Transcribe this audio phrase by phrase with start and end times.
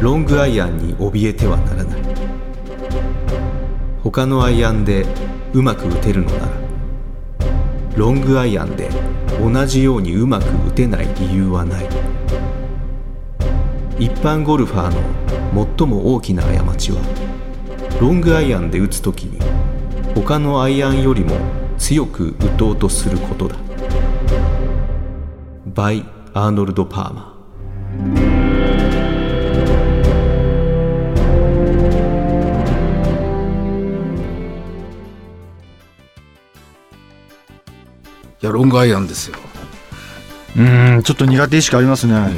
[0.00, 2.00] ロングアイアンに怯えてはならない。
[4.02, 5.04] 他のアイアンで
[5.52, 6.48] うまく打てるのなら
[7.96, 8.88] ロングアイアンで
[9.40, 11.86] 同じようにうまく打てない理由はない。
[13.98, 16.98] 一般ゴルファーの最も大きな過ちは
[18.00, 19.40] ロングアイアンで打つ時に
[20.14, 21.36] 他のアイアンよりも
[21.78, 23.65] 強く打とうとすることだ。
[25.76, 28.26] by アーノルド・パーマー
[38.42, 39.36] いやロングアイアンですよ。
[40.56, 42.30] うんちょっと苦手意識ありますね、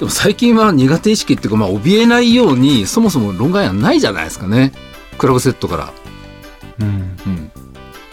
[0.00, 4.72] でも最近は苦手意識っていうかまあ怯えないようにそもそもロングアイアンないじゃないですかね。
[5.16, 5.92] クラブセットから。
[6.80, 7.16] うん。
[7.24, 7.52] うん。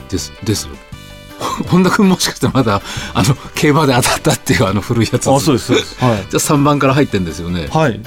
[0.10, 0.68] ですです
[1.70, 2.82] 本田君もしかしてまだ
[3.14, 5.32] あの競馬で当たったっていうあの古いやつ。
[5.32, 5.96] あそうですそうです。
[6.04, 6.18] はい。
[6.18, 7.68] じゃあ3番から入ってんですよね。
[7.72, 8.00] はい。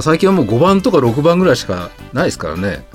[0.00, 2.86] 最近はもう5番とか6番ぐらいしかないですからね。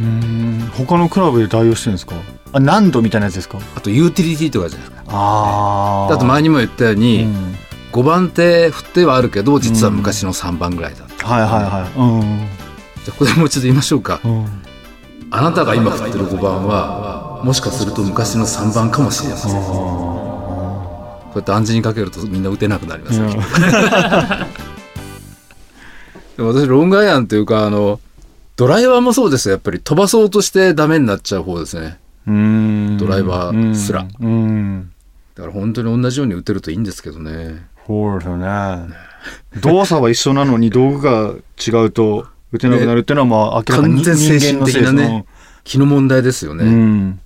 [0.00, 0.70] うん。
[0.74, 2.14] 他のクラブで代用してるんですか？
[2.52, 3.58] あ何度みたいなやつですか？
[3.76, 5.04] あとユーティリティとかじゃないですか。
[5.08, 7.56] ああと前にも言ったように、うん。
[7.92, 11.98] 5番手振ってはあるけど実は昔の3番ぐらいだった、はいはいはい。
[11.98, 12.48] うん。
[13.04, 14.18] じゃあこれもう一度言いましょうか。
[14.24, 14.46] うん。
[15.30, 17.11] あなたが今振ってる5番は
[17.44, 19.52] もしかすると昔の3番かもしれません。
[19.52, 23.26] こうやって暗示にかけるとみんな打てなくなりますよ、
[26.36, 28.00] でも私ロングアイアンというかあの
[28.56, 29.52] ドライバーもそうですよ。
[29.52, 31.98] やっぱり飛ばそうとしてダメになっちゃう方ですね。
[32.26, 32.98] うん。
[32.98, 34.02] ドライバーすら。
[34.02, 37.66] だから本当に同じように打てるといいんですけどね。
[37.86, 38.88] そうですよね。
[39.60, 41.32] 動作は一緒なのに道具が
[41.66, 45.24] 違うと打てなくなるっていうのはまあ明らかに完全精神的なね
[45.64, 47.20] 気の問題ですよね、うん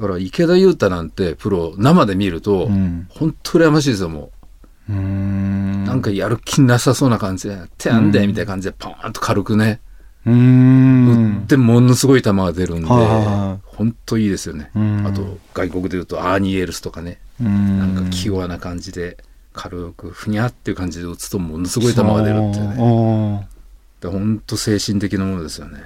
[0.00, 3.06] だから池田勇太なんてプロ生で見ると、うん。
[3.10, 4.32] 本当羨ましいですよも
[4.88, 4.92] う。
[4.94, 5.84] う、ん。
[5.84, 9.82] なんかやる気なさそうな感じで「てやんで」みたいな感じでポーンと軽くね、
[10.24, 11.40] う打ん。
[11.44, 15.06] ってものすごい球が出るんで、本当いいですよね、うん。
[15.06, 17.78] あと外国でいうとアーニー・エルスとかね、うん。
[17.94, 19.18] なんか気弱な感じで
[19.52, 22.74] 軽くふにゃっていう感じで打つとものすごい球が出るっていうね。
[22.74, 23.48] ね
[24.00, 25.82] で本当精神的なものですよね。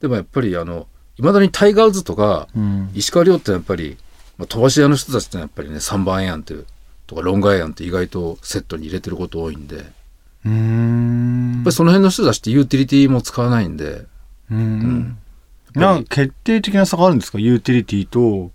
[0.00, 0.86] でもやっぱりあの
[1.18, 2.90] いまだにタイガー・ズとかうん。
[2.94, 3.96] 石川遼ってやっぱり、
[4.38, 6.66] まあ、飛ばし屋の人たちってやっぱりね3番アイアンっていう
[7.06, 9.76] とかロングアイアンって意外とセットに入れてること多いんで。
[9.76, 9.86] やっ
[10.44, 14.06] うんぱりその辺の人たちってユーティリティも使わないんで。
[14.50, 15.18] うん
[15.74, 17.38] なんか決定的な差があるんですか？
[17.38, 18.50] ユーティリティと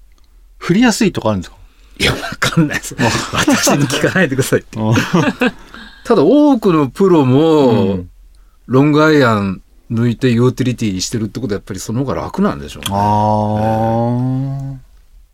[0.58, 1.58] 振りやすいとかあるんですか？
[2.00, 2.96] いやわかんないです。
[3.34, 4.80] 私に聞かないでくださいって。
[4.80, 4.94] あ
[6.04, 8.10] ただ多くのプロも、うん。
[8.66, 12.90] ロングアイアン抜いてユーティリティにしてるってことはやっぱりその方が楽なんでしょうね。
[12.94, 14.78] あ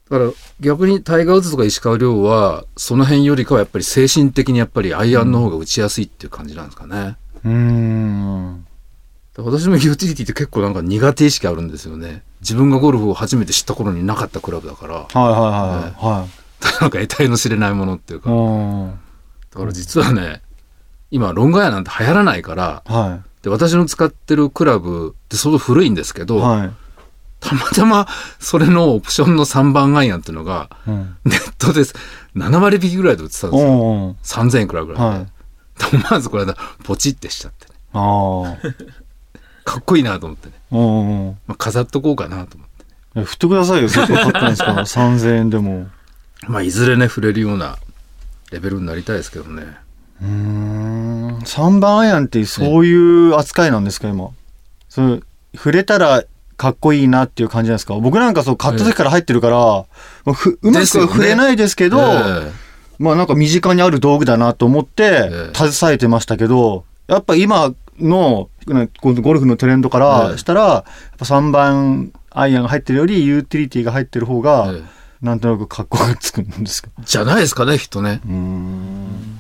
[0.10, 0.32] だから
[0.62, 7.18] 逆にタイガー・ウッズとか石川遼はその辺よりかはやっぱり精神的にやっぱりアイアンの方が打ちやすいっていう感じなんですかね。
[7.46, 8.66] ーうん
[9.38, 12.24] 私もユーティリティって結構なんか苦手意識あるんですよね。
[12.42, 16.30] 自分がゴルフを初めて知った頃になかったクラブだから、はいはいはいはい
[16.82, 18.32] なんか得体の知れないものっていうか。
[18.32, 19.00] うん。
[19.52, 20.42] だから実はね、
[21.12, 26.72] 今ロングアイアンなんて流行らないから、はで私の使ってるクラブって相当古いんですけど、いはい。
[27.40, 28.08] たまたま
[28.40, 31.16] それのオプションの3番アイアンっていうのがうん。
[31.26, 31.82] ネットで
[32.36, 33.70] 7割引きぐらいで売ってたんですよ。
[33.70, 35.08] おー3000円くらいぐらいで。
[35.08, 35.28] はい。
[35.92, 37.74] で思わずこれだポチってしちゃってね。
[37.94, 38.74] あー
[39.64, 42.90] かっこいいなと思ってね、おーまあ、飾っとこうかなと思ってね。
[43.18, 45.90] え振ってくださいよ、せっかく買ったんですから、 3000円でも。
[46.48, 47.78] まあいずれね触れるような
[48.52, 49.64] レベルになりたいですけどね。
[50.22, 50.87] うーん。
[51.44, 54.30] 3番アイアンってそういう扱いなんですか、今？
[54.90, 55.20] その
[55.56, 56.24] 触れたら
[56.58, 57.96] かっこいいなっていう感じなんですか？
[57.96, 59.86] 僕なんかそう、買った時から入ってるから、ま
[60.28, 62.52] あふうまく触れないですけど、え
[63.00, 65.72] まあなんか身近にある道具だなと思ってええ。
[65.72, 68.50] 携えてましたけど、やっぱ今の
[69.02, 70.84] ゴルフのトレンドかえらえしたら、やっ
[71.18, 74.82] ぱ3番アイアンが入ってるよりユーティリティが入ってる方えが、え
[75.22, 78.22] なんとなく格好がつくんですかえじゃないですかねきっとね。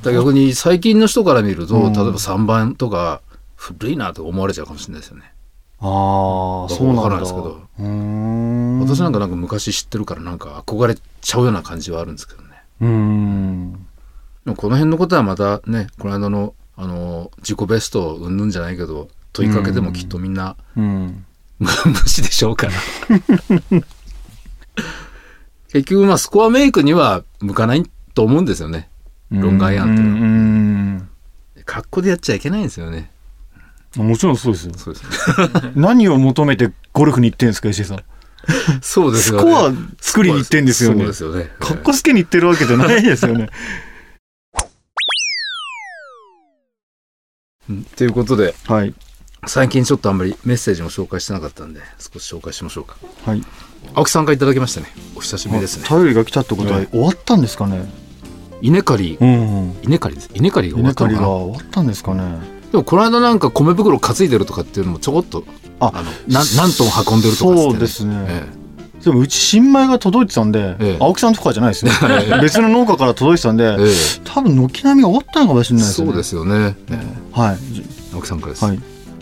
[0.01, 3.21] だ逆に最近の人から見ると、うん例えば3番とか
[3.56, 5.31] 古いなと思われちゃうかもしれないですよね
[5.79, 5.85] あ
[6.69, 7.01] あ、そうなんだ。
[7.03, 7.62] わからないですけど。
[8.85, 12.47] 私なんかなんか昔知ってるからなんか憧れちゃうような感じはあるんですけどね
[12.81, 13.73] うーん。
[14.45, 21.25] でもこの辺のことはまたねこの間のあの自己ベストうんぬんじゃないけど問いかけてもきっとみんなうん。
[21.59, 21.68] 無
[22.07, 22.73] 視でしょうから
[25.72, 27.84] 結局まあスコアメイクには向かない
[28.14, 28.90] と思うんですよね
[29.31, 31.10] ロングアイアンっていうのはうん。
[31.66, 33.12] 格好でやっちゃいけないんですよね
[33.96, 34.74] もちろんそうですよ。
[34.75, 38.04] そうですね 何を求めてゴルフに行ってんですか、石井さん。
[38.81, 39.52] そうですよね。
[39.52, 41.50] スコア作りに行ってんですよねそうですよね。
[41.60, 43.50] かっこつけに行ってるわけじゃないですよね。
[47.69, 48.94] うんということで、はい。
[49.47, 52.97] 最近ちょっとあんまりメッセージも紹介してなかったんで、少し紹介しましょうか。
[53.25, 53.44] はい。
[53.94, 54.88] 青木さんからいただきましたね。
[55.15, 55.85] お久しぶりですね。
[55.88, 57.85] 頼りが来たってことははい終わったんですかね。
[58.61, 59.77] 稲刈り、うん。
[59.83, 60.29] 稲刈りです。
[60.33, 61.27] 稲刈りが終わったのかな。
[61.27, 62.57] 終わったんですかね。
[62.71, 65.44] でもこの間なんか米袋担いでるとかっていうのもちょこっと、
[65.79, 68.67] ああの、な何トン運んでるとかっつってそうですねえ
[69.05, 71.91] でもうち新米が届いてたんで、ええ青木さんとかじゃないですよ。
[72.41, 73.94] 別の農家から届いてたんで、ええ
[74.25, 76.11] 多分軒並み終わったのかもしれえないですよね。
[76.11, 76.75] そうですよね。
[76.89, 77.57] えはい。
[77.75, 77.83] え
[78.13, 78.65] 青木さんからです。
[78.65, 78.79] はい。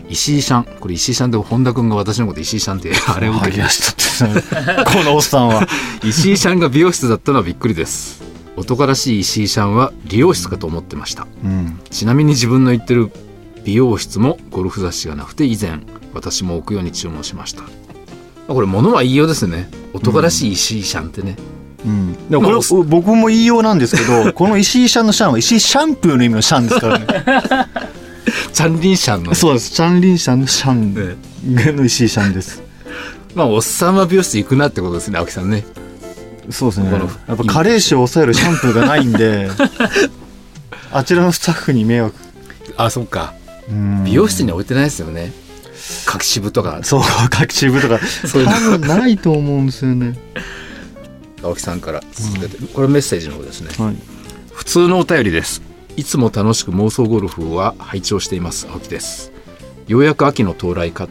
[0.08, 0.64] 石井シャン。
[0.80, 4.84] これ石井シャンで本田君が私のこと石井シャンって あれを受けてありましたって。
[4.84, 5.66] このおっさんは。
[6.04, 8.22] 石井シャンが美容室だったのはびっくりです。
[8.56, 11.26] 男らしい石井シャンは理容室かと思ってました。
[11.44, 11.80] うん。
[11.90, 13.10] ちなみに自分の行ってる
[13.66, 15.80] 美容室もゴルフ雑誌がなくて以前
[16.14, 17.64] 私も置くように注文しました
[18.46, 21.36] これ物は言いようですね男らしい石井シャンってね、
[21.84, 27.06] うん、でもこれ、まあ僕も言いようなんですけどこの石井シャンのシャンは石井シャンプーの意味のシャンですからね
[28.52, 29.70] チャンリンシャンのそうです。
[29.72, 30.94] チャンリンシャンのシャン。
[30.94, 32.62] ねの石井シャンです
[33.34, 35.64] まあおっさんは美容室行くなってことですね青木さんね。
[36.50, 36.90] そうですね。
[36.90, 39.48] やっぱ加齢臭を抑えるシャンプーがないんで。
[40.92, 42.14] あちらのスタッフに迷惑。
[42.76, 43.34] あそっか。
[43.68, 44.04] うん。
[44.04, 45.32] 美容室に置いてないですよね。
[46.06, 46.80] 柿渋とか。
[46.82, 48.00] そう柿渋とか。
[48.26, 48.48] そういう。
[48.48, 50.16] の多分ないと思うんですよね。
[51.42, 53.70] 青木さんから続けて、これメッセージの方ですね。
[53.78, 53.96] はい。
[54.52, 55.60] 普通のお便りです
[55.96, 59.32] いつも楽しく妄想ゴルフは拝聴しています青木です。
[59.88, 61.08] ようやく秋の到来か。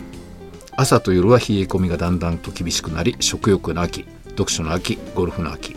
[0.78, 5.76] 朝と夜は冷え込みがだんだんと厳しくなり食欲の秋読書の秋ゴルフの秋。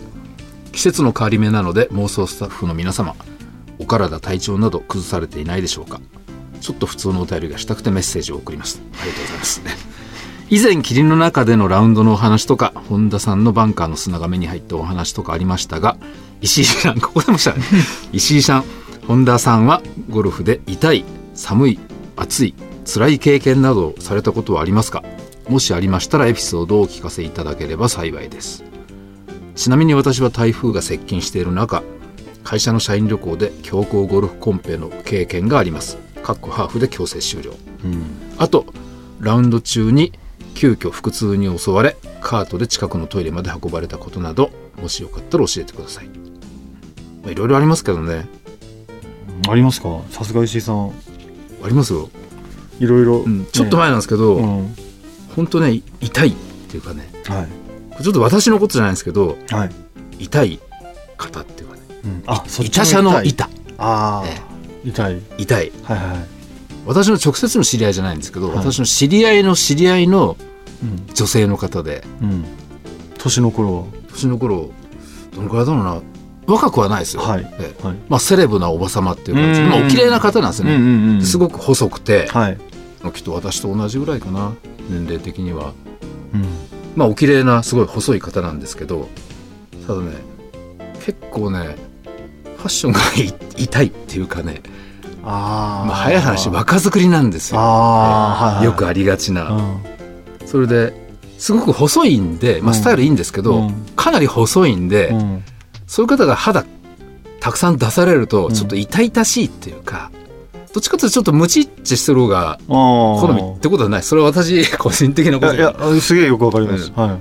[0.72, 3.16] 季節の変わり目なので妄想スタッフの皆様
[3.78, 6.00] お体体調など崩されていないでしょうか。
[6.60, 8.82] ちょっと普通のお便りがしたくてメッセージを送ります。
[9.00, 9.62] ありがとうございます
[10.50, 15.96] 以前霧の中でのラウンドのお話とか本田さんのバンカーの砂が目に入ったお話とかありましたが
[16.40, 17.52] 石井さんここでもした。
[17.52, 17.62] ね
[18.12, 18.64] 石井さん
[19.08, 21.02] 本田さんはゴルフで痛い
[21.32, 21.78] 寒い
[22.14, 25.02] 暑い辛い経験などをされたことはありますか？
[25.48, 28.64] もしありましたらエピソードをお聞かせいただければ幸いです。
[29.54, 31.82] ちなみに私は台風が接近している中
[32.44, 35.96] 会社の社員旅行で強行ゴルフコンペの経験があります。
[36.22, 37.54] かっこハーフで強制終了。
[38.36, 38.66] あと
[39.20, 40.12] ラウンド中に
[40.54, 46.08] 急遽腹痛に襲われカートで近くのトイレまで運ばれたことなどもしよかったら教えてください。
[46.08, 48.28] まあいろいろありますけどね
[49.46, 50.00] ありますか？
[50.10, 50.92] さすが石井さん。
[51.60, 52.08] ありますよ、
[52.78, 53.44] いろいろ、うん。
[53.46, 54.74] ちょっと前なんですけど、うん。
[55.34, 56.34] 本当ね痛いっ
[56.68, 57.08] ていうかね。
[57.26, 57.46] は
[58.00, 58.02] い。
[58.02, 59.70] ちょっと私のことじゃないんですけどはい、
[60.24, 60.60] 痛い
[61.16, 61.82] 方っていうかね。
[62.04, 64.24] うん、あそ痛車の痛あ
[64.84, 65.22] 痛い。
[65.36, 65.72] 痛い。
[65.82, 66.26] はいはい
[66.86, 68.58] 私の直接の知り合いじゃないんですけど、はい。
[68.58, 70.36] 私の知り合いの知り合いの
[70.82, 71.06] うん。
[71.12, 72.04] 女性の方で。
[72.22, 72.44] うん。
[73.18, 74.70] 年の頃年の頃
[75.34, 76.00] どのくらいだろうな
[76.48, 77.46] 若くはないですよ、はい。
[78.08, 79.60] まあ、セレブなおば様っていう感じ。
[79.60, 79.70] で、うん。
[79.70, 82.58] まあ、お綺麗な方なんですよね、うんうんうんすごく細くて、はい。
[83.02, 84.54] まあきっと私と同じぐらいかな。
[84.88, 85.72] 年齢的には。
[86.32, 86.44] うん。
[86.96, 89.08] まあお綺麗なすごい細い方なんですけど。
[89.86, 90.12] ただね
[91.04, 91.76] 結構ね
[92.56, 94.62] ファッションがい痛いっていうかね。
[95.24, 98.64] あまあ、早い話若作りなんですよ、ああはいはい。
[98.64, 99.82] よくありがちな、うん。
[100.46, 100.94] それで
[101.36, 102.74] すごく細いんで、まあ、うん。
[102.74, 103.86] スタイルいいんですけど、うん。
[103.94, 105.44] かなり細いんで、うん
[105.88, 106.64] そういう方が肌
[107.40, 108.54] たくさん出されるとうん。
[108.54, 110.12] ちょっと痛々しいっていうか、
[110.72, 114.02] どっちかというとちょっとムチっちしてる方があ好みってことはない。
[114.02, 117.16] それは私 個人的なこといやいやすげえよくわかります、うは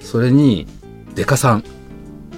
[0.00, 0.66] それに
[1.14, 1.60] デカさん。
[1.60, 1.62] い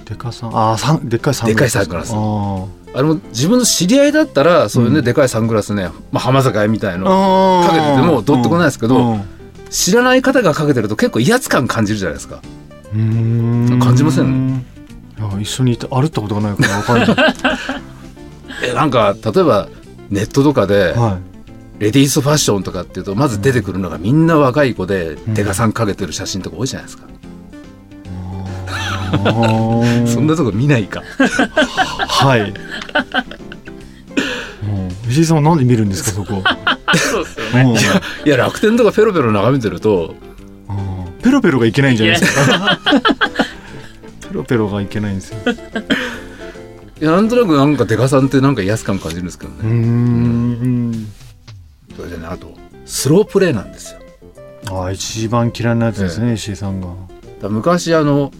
[0.09, 0.55] でかさん？
[0.55, 1.55] ああさんでっかいサングラス。
[1.55, 2.13] でかいサングラス。
[2.13, 5.05] ああれも自分の知り合いだったらそういうね、うん。
[5.05, 9.21] でかいサングラスね、まあ、浜坂屋みたいのあかけててもどってこないですけどうん。
[9.69, 12.41] 知らない方がかけてると結構威圧感感じるじゃないですか。
[12.93, 14.74] 感じませんい
[15.35, 17.07] や一緒にいて歩ったことがないからわかんない。
[18.63, 19.67] えなんか例えば
[20.09, 21.19] ネットとかでは
[21.79, 27.03] レディースファッションとかっていうとまず出てくるのがみんな若い子でんデカさんかけてる写真とか多いじゃないですか、
[30.05, 31.01] そんなとこ見ないか。
[32.07, 32.41] はい。
[34.63, 35.11] うん。
[35.11, 36.41] 石井さんはなんで見るんですかそこ。
[36.95, 37.61] そうですよね。
[37.61, 37.75] うん。
[38.27, 40.15] いや楽天とかペロペロ眺めてると
[40.69, 42.79] うんペロペロがいけないんじゃないですか。
[43.34, 43.34] ペ
[44.35, 45.39] ロペロがいけないんですよ。
[47.01, 51.07] いやなんとなくなんかデカさんってなんか威圧感感じるんですけどね、ん。
[51.95, 52.53] それでねあと
[52.85, 53.99] スロープレーなんですよ。
[54.85, 56.87] あ一番嫌いなやつですね、石井さんが。
[57.49, 58.31] 昔あの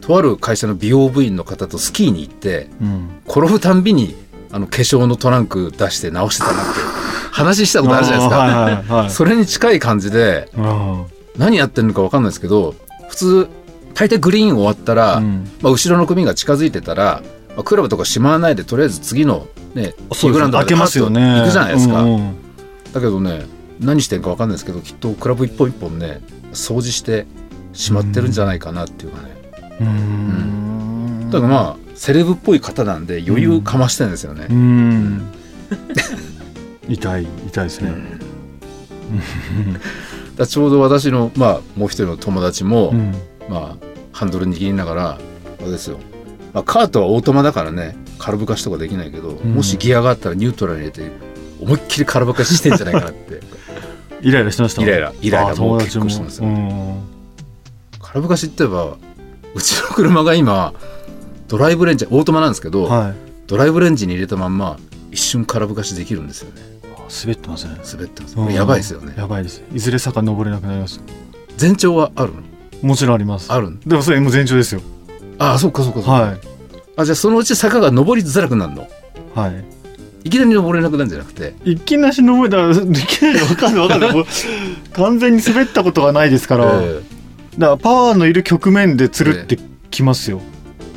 [0.00, 3.08] とある会社の美容部員の方とスキーに行ってうん。
[3.26, 4.14] 転ぶたんびに
[4.52, 6.80] あの化粧のトランク出して直してたなって
[7.32, 9.10] 話したことあるじゃないですか、はいはいはい。
[9.10, 11.04] それに近い感じでうん
[11.38, 12.74] 何やってるのか分かんないですけど
[13.08, 13.48] 普通
[13.94, 15.48] 大抵グリーン終わったら、うん。
[15.62, 21.20] まあ、後ろの組が近づいてたら、まあ、クラブとかしまわないでとりあえず次のねティーグラウンドまで開けますよね。
[21.20, 22.44] 行くじゃないですか、うんうん
[22.94, 23.46] だけどね
[23.80, 26.20] 何してんか分かんないですけどきっとクラブ一本一本ね
[26.52, 27.26] 掃除して
[27.72, 29.36] しまってるんじゃないかなっていうかね、
[29.80, 31.28] うーん。
[31.28, 35.22] だからまあセレブっぽい方なんで余裕かましてるんですよね、うーん。
[36.88, 38.00] 痛い痛いですね、 だか
[40.38, 43.12] らちょうど私の、まあ、もう一人の友達も、うん
[43.48, 45.18] まあ、ハンドル握りながらあ
[45.64, 45.98] れですよ、
[46.52, 49.54] まあ、カートはオートマだからね空ぶかしとかできないけど、ん。
[49.54, 51.12] もしギアがあったらニュートラルに入れて
[51.60, 53.40] 思いっきり空ぶかししてんじゃないかなって。
[54.22, 54.82] イライラしてました？
[54.82, 55.12] イライラ。
[55.20, 57.00] イライラあもう結構してますようん。
[58.00, 58.96] 空ぶかしって言えば
[59.54, 60.72] うちの車が今
[61.48, 63.14] ドライブレンジオートマなんですけど、はい。
[63.46, 64.78] ドライブレンジに入れたまんま
[65.10, 66.62] 一瞬空ぶかしできるんですよね。
[66.96, 67.72] あ滑ってますね。
[67.92, 69.12] 滑ってます、うんやばいですよね。
[69.16, 69.62] やばいです。
[69.74, 71.00] いずれ坂登れなくなります。
[71.58, 72.38] 全長はあるの？
[72.86, 73.52] もちろんあります。
[73.52, 73.80] あるん？
[73.80, 74.80] でもそれもう全長ですよ。
[75.38, 76.36] ああそっかそっかそっか、は
[76.96, 78.82] あじゃあそのうち坂が登りづらくなるの？
[78.82, 78.86] い
[79.34, 79.64] はい。
[80.24, 81.54] いきなり登れなくなるんじゃなくて？
[81.64, 82.74] いきなし登れたら い
[83.06, 84.12] きなりわかんないわかんない。
[84.12, 84.24] も う
[84.92, 87.02] 完全に滑ったことがないですから、だかえ
[87.58, 89.58] らパワーのいる局面でつるって
[89.90, 90.40] きますよ、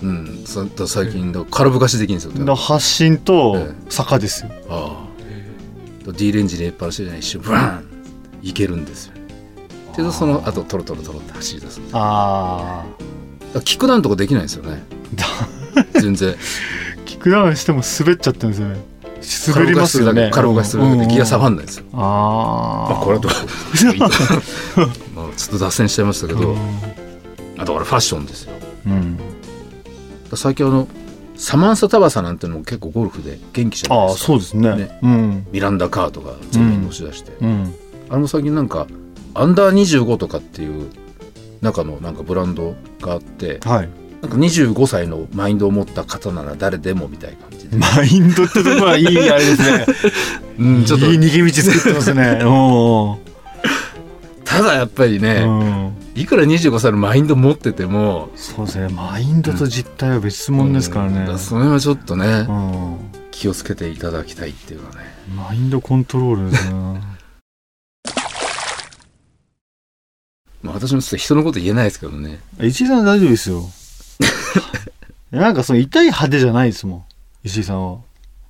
[0.04, 0.42] えうん。
[0.46, 2.46] そだ最近だ空ぶかしできるんですよ。
[2.46, 5.04] だ発進とえ坂ですよ、あ
[6.08, 6.12] あ。
[6.16, 7.84] D レンジでっぱなしでね一瞬ブラン。
[8.44, 9.14] いけるんですよ
[9.98, 11.82] けどその後トロトロトロって走り出す。
[11.92, 12.86] あ
[13.54, 14.84] らキックダウンとかできないんですよね。
[15.94, 16.30] 全然。
[16.32, 16.36] あ
[17.06, 18.98] キックダウンしても滑っちゃってるんですよね。
[19.56, 20.30] 滑りますよね。
[20.32, 23.32] 空ぶかしするだけでギア下がんんないんですよ、ああまあこれはどう？
[25.16, 26.56] まあちょっと脱線しちゃいましたけど、
[27.58, 28.54] あとこれファッションですよ。
[28.86, 29.18] うん。
[30.36, 30.88] 最近あの
[31.36, 34.26] サマンサ・タバサなんてのも結構ゴルフで元気じゃないああですか。
[34.28, 34.76] そうですね。
[34.76, 35.00] ね。
[35.02, 35.48] うん。
[35.52, 37.74] ミランダ・カーとか全面押し出して、うん。
[38.10, 38.88] あれも最近なんか
[39.40, 40.90] アンダー25とかっていう
[41.62, 43.90] 中のなんかブランドがあってはい。
[44.22, 49.86] なんか25歳のマインドを持った方なら誰でもみたいな感じで、マインドってとこはいいあれですね。
[50.58, 51.06] うん、ちょっと。
[51.06, 52.42] いい逃げ道作ってますね。
[52.46, 53.20] お
[54.44, 55.44] ただやっぱりーね、
[56.16, 56.20] うん。
[56.20, 58.88] いくら25歳のマインド持っててもそうですね。
[58.90, 61.28] マインドと実態は別物ですからね。
[61.30, 61.38] うん。
[61.38, 62.96] それはちょっとね、うん。
[63.30, 65.06] 気をつけていただきたいっていうかね。
[65.36, 67.17] マインドコントロールですね
[70.68, 72.40] まあ私もちょっと人のこと言えないですけどね。
[72.62, 73.64] 石井さんは大丈夫ですよ。
[75.32, 77.04] なんかその痛い派手じゃないですもん。
[77.44, 78.00] 石井さんは。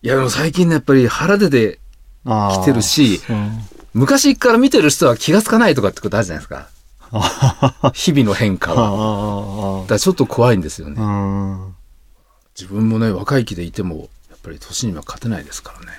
[0.01, 1.79] いやでも最近ねやっぱり腹出て
[2.25, 3.33] あー来てるしう。
[3.33, 3.62] ん
[3.93, 6.69] 昔から見てる人は気がつかないとかってことあるじゃないですか。
[7.93, 10.95] 日々の変化あはだあからちょっと怖いんですよね。
[12.59, 15.93] 自分もね若い気でいてもやっぱり年には勝てないですからね。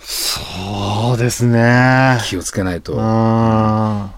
[0.00, 2.18] そうですね。
[2.28, 2.94] 気をつけないと。
[2.98, 4.10] あ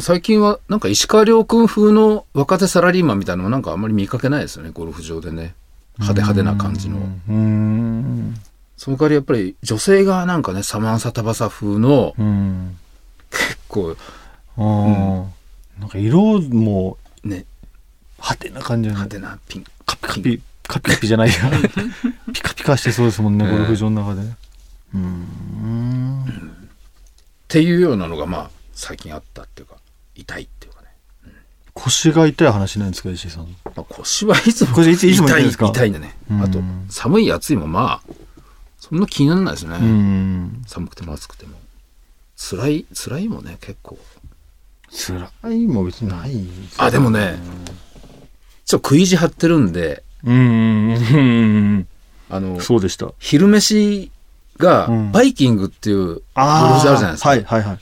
[0.00, 5.54] 最近はなんか石川遼君風の若手サラリーマンみたいなのもなんかあんまり見かけないですよねゴルフ場でね。
[5.98, 6.98] 派手派手な感じの。
[7.28, 8.34] うん
[8.76, 12.78] その代わりやっぱり女性がなんかねサマンサタバサ風のうん。
[13.30, 13.96] 結構
[14.56, 15.32] うん
[15.80, 17.46] なんか色もね
[18.18, 20.42] 派手な感じ派手なピンカピカピ。
[20.68, 21.30] カピカピじゃない。
[21.30, 21.34] や
[22.32, 24.28] ピカピカしてそうですもんね、ええゴルフ場の中で。
[24.94, 26.24] うん。
[26.24, 26.26] っ
[27.48, 29.77] ていうようなのがまあ最近あったっていうか
[30.18, 30.88] 痛いっていうかね、
[31.72, 33.44] 腰が痛い話なんですか石井さん。
[33.64, 35.68] まあ、腰はいつも腰いついつも痛痛いですか？
[35.68, 36.16] 痛いんだね。
[36.30, 36.42] うん。
[36.42, 36.60] あと
[36.90, 38.12] 寒い暑いもまあ
[38.78, 40.62] そんな気にならないですね、うん。
[40.66, 41.56] 寒くても暑くても。
[42.36, 43.98] 辛い辛いもね結構。
[44.90, 47.36] 辛いも別にないですあでもね
[48.64, 50.02] ちょっと食い意地張ってるんで。
[50.24, 51.20] うんうんう
[51.78, 51.88] ん
[52.30, 53.12] あのそうでした。
[53.18, 54.10] 昼飯
[54.56, 55.12] がうん。
[55.12, 57.78] バイキングっていうゴルフ場あるじゃないですか、はいはいはい。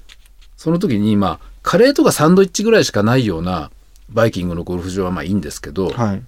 [0.57, 3.73] その時にまあカレーとかサンドイッチぐらいしかないような
[4.09, 6.23] バイキングのゴルフ場はまあいいんですけど、はい。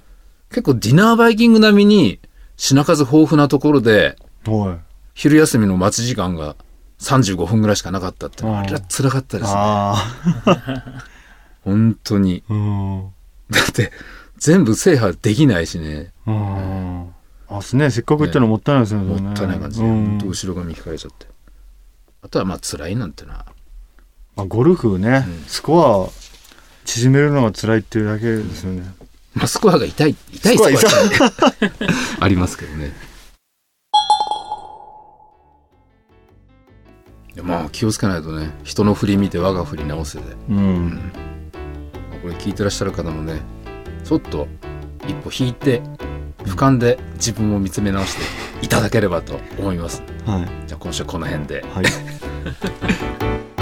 [0.51, 2.19] 結構ディナーバイキング並みに
[2.57, 4.17] 品数豊富なところで
[5.15, 6.57] 昼休みの待ち時間が
[6.99, 8.49] 35分ぐらいしかなかったってう。
[8.49, 9.55] んあれは辛かったですね。
[9.57, 11.05] あ
[11.63, 12.43] 本当に。
[13.49, 13.93] だって
[14.39, 16.13] 全部制覇できないしね。
[16.27, 17.15] うん。
[17.49, 17.93] あっすね。
[17.93, 19.21] せっかく行ったのもったいないですよね。
[19.21, 20.05] もったいない感じで、うん。
[20.05, 21.29] 本当後ろ髪引かれちゃって。
[22.23, 23.47] あとはまあ辛いなんてのは
[24.39, 25.45] まあ、ゴルフね、うん。
[25.49, 26.09] スコア
[26.85, 28.83] 縮めるのが辛いっていうだけですよね、
[29.35, 31.25] まあスコアが痛い痛いスコアスコ
[32.21, 32.93] ア ありますけどね。
[37.43, 38.51] まあ気をつけないとね。
[38.63, 41.13] 人の振り見て我が振り直せで、うん。
[42.11, 43.41] まあこれ聞いてらっしゃる方もね
[44.05, 44.47] ちょっと
[45.09, 45.83] 一歩引いて
[46.45, 48.23] 俯瞰で自分を見つめ直して
[48.65, 50.01] いただければと思います。
[50.27, 50.49] はい。
[50.69, 51.65] じゃあ今週はこの辺で。
[51.75, 51.85] はい